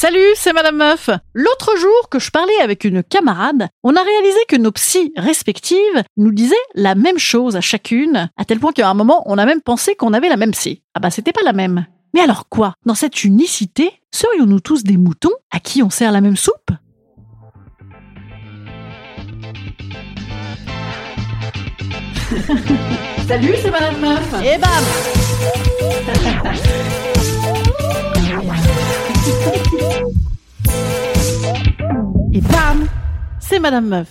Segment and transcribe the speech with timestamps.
[0.00, 1.10] Salut, c'est Madame Meuf.
[1.34, 6.02] L'autre jour que je parlais avec une camarade, on a réalisé que nos psys respectives
[6.16, 9.44] nous disaient la même chose à chacune, à tel point qu'à un moment, on a
[9.44, 10.82] même pensé qu'on avait la même psy.
[10.94, 11.84] Ah bah c'était pas la même.
[12.14, 12.72] Mais alors quoi?
[12.86, 16.70] Dans cette unicité, serions-nous tous des moutons à qui on sert la même soupe?
[23.28, 24.34] Salut, c'est Madame Meuf.
[24.42, 24.70] Et bam
[32.32, 32.86] Et bam
[33.40, 34.08] C'est Madame Meuf.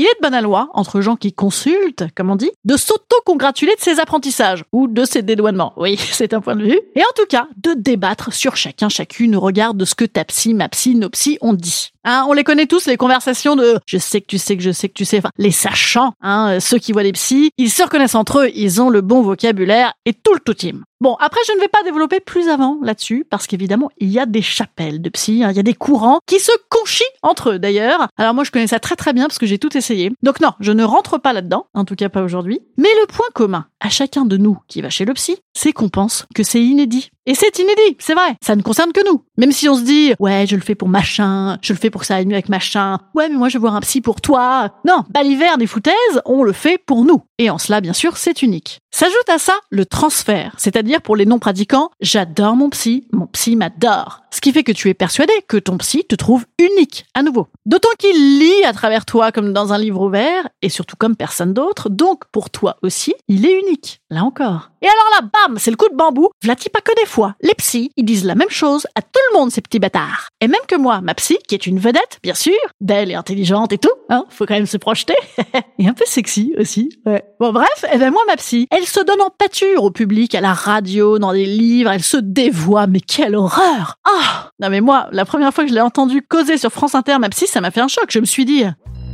[0.00, 3.80] Il est de bonne loi, entre gens qui consultent, comme on dit, de s'auto-congratuler de
[3.80, 5.72] ses apprentissages, ou de ses dédouanements.
[5.76, 6.80] Oui, c'est un point de vue.
[6.94, 10.24] Et en tout cas, de débattre sur chacun, chacune au regard de ce que ta
[10.24, 11.88] psy, ma psy, psy ont dit.
[12.04, 14.70] Hein, on les connaît tous, les conversations de je sais que tu sais que je
[14.70, 18.14] sais que tu sais, les sachants, hein, ceux qui voient des psys, ils se reconnaissent
[18.14, 20.84] entre eux, ils ont le bon vocabulaire et tout le tout team.
[21.00, 24.26] Bon, après, je ne vais pas développer plus avant là-dessus, parce qu'évidemment, il y a
[24.26, 27.58] des chapelles de psy, hein, il y a des courants qui se conchient entre eux
[27.60, 28.08] d'ailleurs.
[28.16, 30.10] Alors moi, je connais ça très très bien parce que j'ai tout essayé.
[30.22, 32.60] Donc non, je ne rentre pas là-dedans, en tout cas pas aujourd'hui.
[32.76, 35.88] Mais le point commun à chacun de nous qui va chez le psy, c'est qu'on
[35.88, 37.10] pense que c'est inédit.
[37.28, 38.36] Et c'est inédit, c'est vrai.
[38.42, 39.22] Ça ne concerne que nous.
[39.36, 42.00] Même si on se dit, ouais, je le fais pour machin, je le fais pour
[42.00, 43.00] que ça aille mieux avec machin.
[43.14, 44.70] Ouais, mais moi, je veux voir un psy pour toi.
[44.86, 47.20] Non, l'hiver des foutaises, on le fait pour nous.
[47.36, 48.80] Et en cela, bien sûr, c'est unique.
[48.90, 54.22] S'ajoute à ça le transfert, c'est-à-dire pour les non-pratiquants, j'adore mon psy, mon psy m'adore.
[54.30, 57.48] Ce qui fait que tu es persuadé que ton psy te trouve unique, à nouveau.
[57.66, 61.52] D'autant qu'il lit à travers toi comme dans un livre ouvert, et surtout comme personne
[61.52, 64.00] d'autre, donc pour toi aussi, il est unique.
[64.10, 64.70] Là encore.
[64.80, 66.30] Et alors là, bam, c'est le coup de bambou.
[66.42, 67.06] Vlati pas que des
[67.40, 70.28] Les psys, ils disent la même chose à tout le monde, ces petits bâtards.
[70.40, 73.72] Et même que moi, ma psy, qui est une vedette, bien sûr, belle et intelligente
[73.72, 75.14] et tout, hein, faut quand même se projeter.
[75.78, 77.24] et un peu sexy aussi, ouais.
[77.40, 80.34] Bon bref, et eh ben moi, ma psy, elle se donne en pâture au public,
[80.34, 84.80] à la radio, dans des livres, elle se dévoie, mais quelle horreur Ah Non mais
[84.80, 87.60] moi, la première fois que je l'ai entendu causer sur France Inter, ma psy, ça
[87.60, 88.06] m'a fait un choc.
[88.10, 88.64] Je me suis dit...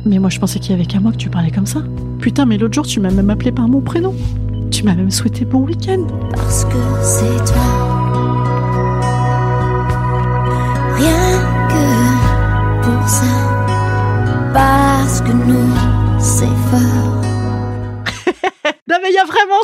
[0.05, 1.79] Mais moi, je pensais qu'il y avait qu'à moi que tu parlais comme ça.
[2.19, 4.13] Putain, mais l'autre jour, tu m'as même appelé par mon prénom.
[4.71, 6.05] Tu m'as même souhaité bon week-end.
[6.31, 7.94] Parce que c'est toi.
[10.97, 11.27] Rien
[11.71, 11.85] que
[12.83, 13.33] pour ça.
[14.53, 15.73] Parce que nous,
[16.19, 17.21] c'est fort.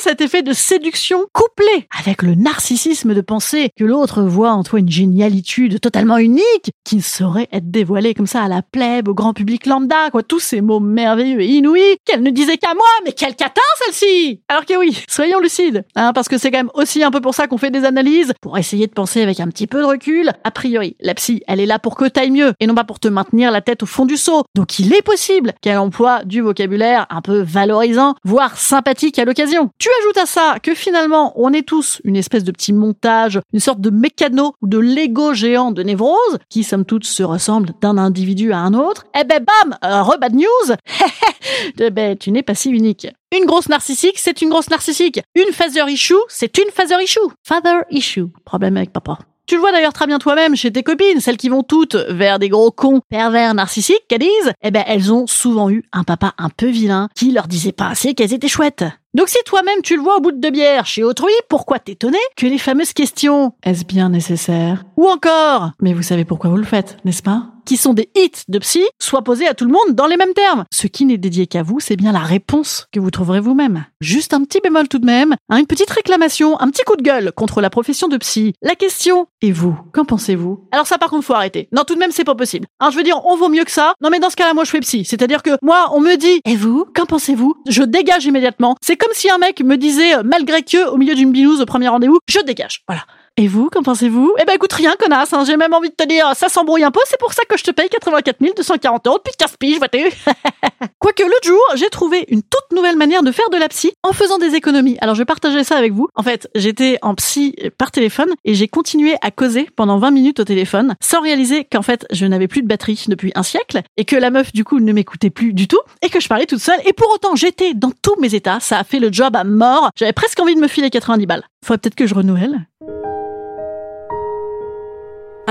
[0.01, 4.79] cet effet de séduction couplé avec le narcissisme de penser que l'autre voit en toi
[4.79, 9.13] une génialitude totalement unique qui ne saurait être dévoilée comme ça à la plèbe, au
[9.13, 10.23] grand public lambda, quoi.
[10.23, 14.41] Tous ces mots merveilleux et inouïs qu'elle ne disait qu'à moi, mais quel catin celle-ci
[14.49, 17.35] Alors que oui, soyons lucides, hein, parce que c'est quand même aussi un peu pour
[17.35, 20.31] ça qu'on fait des analyses, pour essayer de penser avec un petit peu de recul.
[20.43, 22.99] A priori, la psy, elle est là pour que t'ailles mieux et non pas pour
[22.99, 24.43] te maintenir la tête au fond du seau.
[24.55, 29.70] Donc il est possible qu'elle emploie du vocabulaire un peu valorisant, voire sympathique à l'occasion.
[29.77, 33.59] Tu ajoutes à ça que finalement, on est tous une espèce de petit montage, une
[33.59, 37.97] sorte de mécano ou de Lego géant de névrose, qui somme toute se ressemble d'un
[37.97, 39.05] individu à un autre.
[39.19, 40.75] Eh ben bam, euh, re bad news
[41.79, 43.07] eh ben, tu n'es pas si unique.
[43.35, 45.21] Une grosse narcissique, c'est une grosse narcissique.
[45.35, 47.19] Une father issue, c'est une father issue.
[47.43, 48.25] Father issue.
[48.45, 49.19] Problème avec papa.
[49.47, 52.39] Tu le vois d'ailleurs très bien toi-même chez tes copines, celles qui vont toutes vers
[52.39, 56.33] des gros cons pervers narcissiques qu'elles disent, eh ben elles ont souvent eu un papa
[56.37, 58.85] un peu vilain qui leur disait pas assez qu'elles étaient chouettes.
[59.13, 62.17] Donc si toi-même tu le vois au bout de deux bières chez autrui, pourquoi t'étonner
[62.37, 63.53] que les fameuses questions?
[63.63, 64.85] Est-ce bien nécessaire?
[64.95, 65.71] Ou encore?
[65.81, 67.50] Mais vous savez pourquoi vous le faites, n'est-ce pas?
[67.65, 70.33] Qui sont des hits de psy, soient posés à tout le monde dans les mêmes
[70.33, 70.65] termes.
[70.71, 73.85] Ce qui n'est dédié qu'à vous, c'est bien la réponse que vous trouverez vous-même.
[74.01, 77.31] Juste un petit bémol tout de même, une petite réclamation, un petit coup de gueule
[77.35, 78.53] contre la profession de psy.
[78.61, 80.67] La question, et vous, qu'en pensez-vous?
[80.71, 81.67] Alors ça par contre, faut arrêter.
[81.71, 82.67] Non, tout de même, c'est pas possible.
[82.79, 83.93] Hein, je veux dire, on vaut mieux que ça.
[84.01, 85.05] Non mais dans ce cas-là, moi je fais psy.
[85.05, 87.55] C'est-à-dire que moi, on me dit, et vous, qu'en pensez-vous?
[87.67, 88.75] Je dégage immédiatement.
[88.81, 91.87] C'est comme si un mec me disait, malgré que, au milieu d'une binouse au premier
[91.87, 92.83] rendez-vous, je dégage.
[92.87, 93.03] Voilà.
[93.37, 94.33] Et vous, qu'en pensez-vous?
[94.41, 96.91] Eh ben écoute, rien, connasse, hein, j'ai même envie de te dire, ça s'embrouille un
[96.91, 99.99] peu, c'est pour ça que je te paye 84 240 euros depuis 15 piges, vois-tu
[100.99, 104.13] Quoique l'autre jour, j'ai trouvé une toute nouvelle manière de faire de la psy en
[104.13, 104.97] faisant des économies.
[105.01, 106.07] Alors je vais ça avec vous.
[106.15, 110.39] En fait, j'étais en psy par téléphone et j'ai continué à causer pendant 20 minutes
[110.39, 114.05] au téléphone sans réaliser qu'en fait, je n'avais plus de batterie depuis un siècle et
[114.05, 116.59] que la meuf du coup ne m'écoutait plus du tout et que je parlais toute
[116.59, 119.43] seule et pour autant, j'étais dans tous mes états, ça a fait le job à
[119.43, 119.89] mort.
[119.95, 121.43] J'avais presque envie de me filer 90 balles.
[121.65, 122.67] Faudrait peut-être que je renouvelle.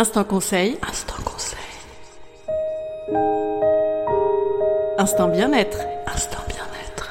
[0.01, 0.79] Instant conseil.
[0.89, 1.59] Instant conseil.
[4.97, 5.77] Instant bien-être.
[6.07, 7.11] Instant bien-être.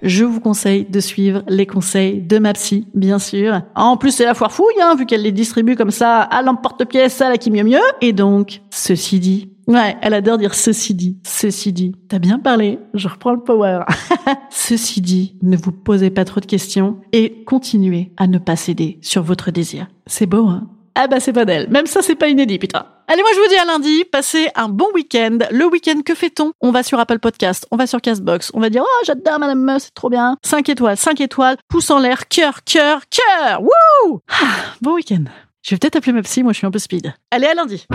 [0.00, 3.60] Je vous conseille de suivre les conseils de ma psy, bien sûr.
[3.74, 7.20] En plus, c'est la foire fouille, hein, vu qu'elle les distribue comme ça à l'emporte-pièce,
[7.20, 7.84] à la qui mieux mieux.
[8.00, 11.94] Et donc, ceci dit, Ouais, elle adore dire ceci dit, ceci dit.
[12.08, 13.80] T'as bien parlé, je reprends le power.
[14.50, 18.98] ceci dit, ne vous posez pas trop de questions et continuez à ne pas céder
[19.02, 19.88] sur votre désir.
[20.06, 20.70] C'est beau, hein?
[20.98, 21.68] Ah bah c'est pas d'elle.
[21.68, 22.86] Même ça c'est pas inédit, putain.
[23.06, 25.38] Allez, moi je vous dis à lundi, passez un bon week-end.
[25.50, 26.52] Le week-end, que fait-on?
[26.62, 29.60] On va sur Apple Podcast, on va sur Castbox, on va dire «Oh, j'adore Madame
[29.60, 34.20] Meuf, c'est trop bien!» 5 étoiles, 5 étoiles, pouce en l'air, cœur, cœur, cœur Wouh
[34.30, 35.24] ah, Bon week-end.
[35.62, 37.12] Je vais peut-être appeler ma psy, moi je suis un peu speed.
[37.30, 37.86] Allez, à lundi